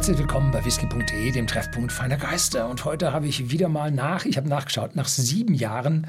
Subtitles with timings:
[0.00, 2.70] Herzlich willkommen bei whisky.de, dem Treffpunkt feiner Geister.
[2.70, 6.06] Und heute habe ich wieder mal nach, ich habe nachgeschaut, nach sieben Jahren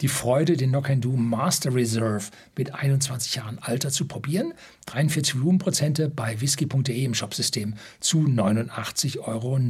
[0.00, 2.24] die Freude, den Knock Do Master Reserve
[2.56, 4.52] mit 21 Jahren Alter zu probieren.
[4.86, 9.60] 43 Volumenprozente bei whisky.de im Shopsystem zu 89,90 Euro.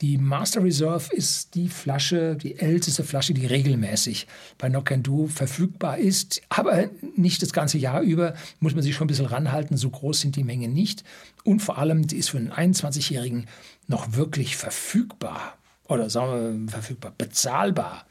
[0.00, 4.26] Die Master Reserve ist die Flasche, die älteste Flasche, die regelmäßig
[4.56, 6.40] bei Knock Do verfügbar ist.
[6.48, 9.76] Aber nicht das ganze Jahr über, muss man sich schon ein bisschen ranhalten.
[9.76, 11.04] So groß sind die Mengen nicht.
[11.44, 13.46] Und vor allem, die ist für einen 21-Jährigen
[13.88, 15.58] noch wirklich verfügbar.
[15.86, 18.06] Oder sagen wir verfügbar, bezahlbar.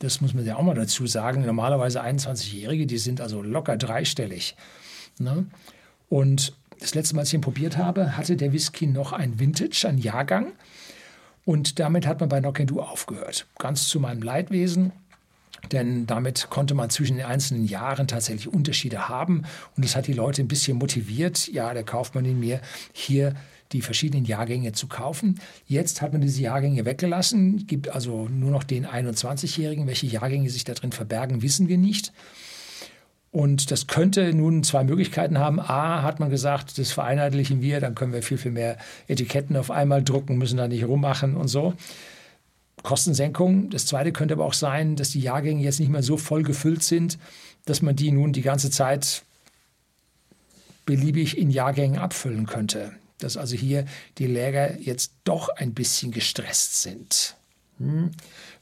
[0.00, 1.46] Das muss man ja auch mal dazu sagen.
[1.46, 4.54] Normalerweise 21-Jährige, die sind also locker dreistellig.
[5.18, 5.46] Ne?
[6.10, 9.86] Und das letzte Mal, als ich ihn probiert habe, hatte der Whisky noch ein Vintage,
[9.88, 10.52] ein Jahrgang.
[11.44, 13.46] Und damit hat man bei Knock aufgehört.
[13.58, 14.92] Ganz zu meinem Leidwesen.
[15.70, 19.44] Denn damit konnte man zwischen den einzelnen Jahren tatsächlich Unterschiede haben.
[19.76, 21.48] Und das hat die Leute ein bisschen motiviert.
[21.48, 22.60] Ja, der kauft man in mir
[22.92, 23.34] hier
[23.72, 25.40] die verschiedenen Jahrgänge zu kaufen.
[25.66, 29.86] Jetzt hat man diese Jahrgänge weggelassen, gibt also nur noch den 21-Jährigen.
[29.86, 32.12] Welche Jahrgänge sich da drin verbergen, wissen wir nicht.
[33.32, 35.58] Und das könnte nun zwei Möglichkeiten haben.
[35.58, 38.76] A, hat man gesagt, das vereinheitlichen wir, dann können wir viel, viel mehr
[39.08, 41.72] Etiketten auf einmal drucken, müssen da nicht rummachen und so.
[42.82, 43.70] Kostensenkung.
[43.70, 46.82] Das zweite könnte aber auch sein, dass die Jahrgänge jetzt nicht mehr so voll gefüllt
[46.82, 47.18] sind,
[47.64, 49.22] dass man die nun die ganze Zeit
[50.84, 52.92] beliebig in Jahrgängen abfüllen könnte.
[53.18, 53.86] Dass also hier
[54.18, 57.36] die Läger jetzt doch ein bisschen gestresst sind.
[57.78, 58.10] Hm.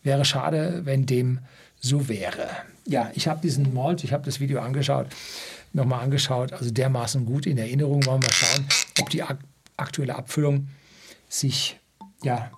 [0.05, 1.41] Wäre schade, wenn dem
[1.81, 2.49] so wäre.
[2.87, 5.07] Ja, ich habe diesen Malt, ich habe das Video angeschaut,
[5.73, 8.05] nochmal angeschaut, also dermaßen gut in Erinnerung.
[8.07, 8.67] Wollen wir schauen,
[9.01, 9.39] ob die ak
[9.77, 10.69] aktuelle Abfüllung
[11.29, 11.79] sich
[12.23, 12.51] ja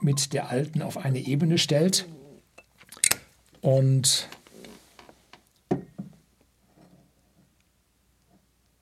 [0.00, 2.06] mit der alten auf eine Ebene stellt.
[3.60, 4.28] Und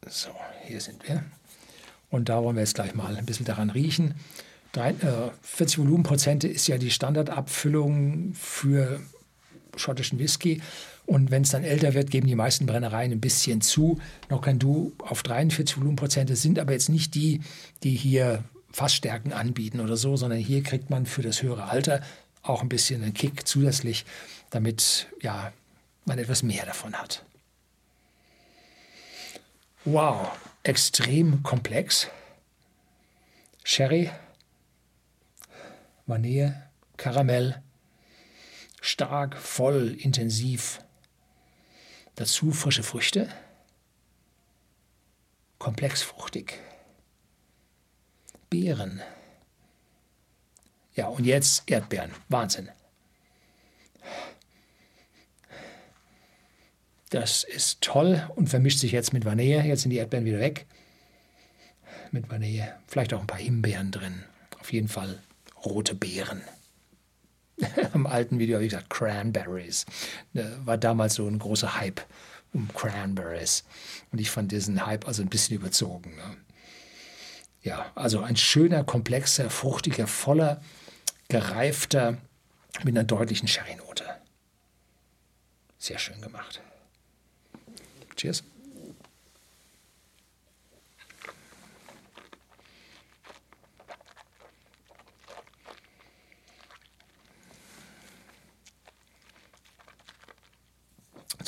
[0.07, 0.29] so,
[0.65, 1.25] hier sind wir.
[2.11, 4.15] Und da wollen wir jetzt gleich mal ein bisschen daran riechen.
[4.73, 9.01] 40 Volumenprozente ist ja die Standardabfüllung für
[9.79, 10.61] schottischen Whisky.
[11.07, 13.99] Und wenn es dann älter wird, geben die meisten Brennereien ein bisschen zu.
[14.29, 17.41] Noch kein Du auf 43 Volumenprozente sind aber jetzt nicht die,
[17.83, 22.03] die hier Fassstärken anbieten oder so, sondern hier kriegt man für das höhere Alter
[22.43, 24.05] auch ein bisschen einen Kick zusätzlich,
[24.51, 25.53] damit ja,
[26.05, 27.25] man etwas mehr davon hat.
[29.85, 30.31] Wow,
[30.63, 32.09] extrem komplex.
[33.65, 34.11] Sherry,
[36.07, 36.63] Vanille,
[36.97, 37.63] Karamell,
[38.81, 40.81] stark, voll, intensiv.
[42.15, 43.29] Dazu frische Früchte,
[45.59, 46.61] komplex fruchtig.
[48.51, 49.03] Beeren.
[50.95, 52.11] Ja, und jetzt Erdbeeren.
[52.29, 52.71] Wahnsinn.
[57.11, 59.63] Das ist toll und vermischt sich jetzt mit Vanille.
[59.63, 60.67] Jetzt sind die Erdbeeren wieder weg.
[62.11, 62.75] Mit Vanille.
[62.87, 64.25] Vielleicht auch ein paar Himbeeren drin.
[64.61, 65.23] Auf jeden Fall
[65.65, 66.43] rote Beeren.
[67.93, 69.87] Am alten Video habe ich gesagt Cranberries.
[70.33, 72.01] War damals so ein großer Hype
[72.53, 73.65] um Cranberries.
[74.11, 76.17] Und ich fand diesen Hype also ein bisschen überzogen.
[76.17, 76.37] Ne?
[77.63, 80.63] Ja, also ein schöner, komplexer, fruchtiger, voller,
[81.29, 82.19] gereifter,
[82.85, 84.05] mit einer deutlichen Sherry-Note.
[85.79, 86.61] Sehr schön gemacht.
[88.17, 88.45] Cheers.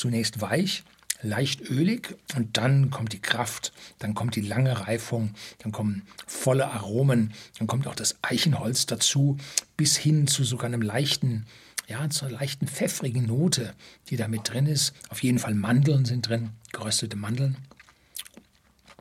[0.01, 0.83] Zunächst weich,
[1.21, 6.71] leicht ölig und dann kommt die Kraft, dann kommt die lange Reifung, dann kommen volle
[6.71, 9.37] Aromen, dann kommt auch das Eichenholz dazu,
[9.77, 11.45] bis hin zu sogar einem leichten,
[11.87, 13.75] ja, zu einer leichten pfeffrigen Note,
[14.09, 14.95] die da mit drin ist.
[15.11, 17.59] Auf jeden Fall Mandeln sind drin, geröstete Mandeln.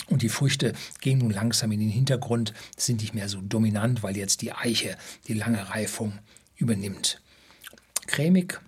[0.07, 4.17] Und die Früchte gehen nun langsam in den Hintergrund, sind nicht mehr so dominant, weil
[4.17, 4.97] jetzt die Eiche
[5.29, 6.19] die lange Reifung
[6.57, 7.21] übernimmt.
[8.05, 8.59] Cremig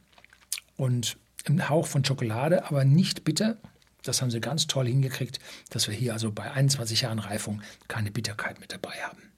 [0.78, 1.18] und
[1.50, 3.58] ein Hauch von Schokolade, aber nicht bitter.
[4.04, 5.40] Das haben sie ganz toll hingekriegt,
[5.70, 9.32] dass wir hier also bei 21 Jahren Reifung keine Bitterkeit mit dabei haben.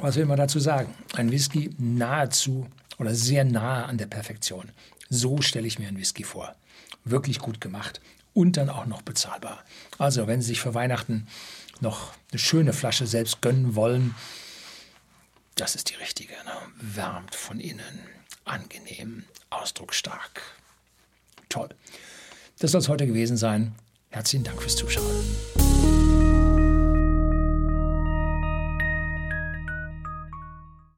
[0.00, 0.94] Was will man dazu sagen?
[1.14, 2.68] Ein Whisky nahezu
[2.98, 4.70] oder sehr nahe an der Perfektion.
[5.08, 6.54] So stelle ich mir einen Whisky vor.
[7.04, 8.00] Wirklich gut gemacht
[8.36, 9.64] und dann auch noch bezahlbar.
[9.98, 11.26] Also, wenn Sie sich für Weihnachten
[11.80, 14.14] noch eine schöne Flasche selbst gönnen wollen,
[15.54, 16.34] das ist die richtige.
[16.34, 16.52] Ne?
[16.78, 18.06] Wärmt von innen,
[18.44, 20.42] angenehm, ausdrucksstark.
[21.48, 21.70] Toll.
[22.58, 23.74] Das soll es heute gewesen sein.
[24.10, 25.65] Herzlichen Dank fürs Zuschauen.